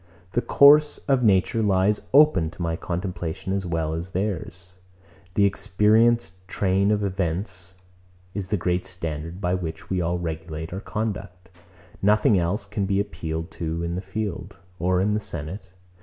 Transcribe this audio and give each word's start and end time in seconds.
The 0.31 0.41
course 0.41 0.97
of 1.07 1.21
nature 1.21 1.61
lies 1.61 2.01
open 2.11 2.49
to 2.49 2.61
my 2.63 2.75
contemplation 2.75 3.53
as 3.53 3.67
well 3.67 3.93
as 3.93 4.07
to 4.07 4.13
theirs. 4.13 4.77
The 5.35 5.45
experienced 5.45 6.47
train 6.47 6.89
of 6.89 7.03
events 7.03 7.75
is 8.33 8.47
the 8.47 8.57
great 8.57 8.87
standard, 8.87 9.39
by 9.39 9.53
which 9.53 9.91
we 9.91 10.01
all 10.01 10.17
regulate 10.17 10.73
our 10.73 10.79
conduct. 10.81 11.49
Nothing 12.01 12.39
else 12.39 12.65
can 12.65 12.87
be 12.87 12.99
appealed 12.99 13.51
to 13.51 13.83
in 13.83 13.93
the 13.93 14.01
field, 14.01 14.57
or 14.79 14.99
in 14.99 15.13
the 15.13 15.19
senate. 15.19 15.71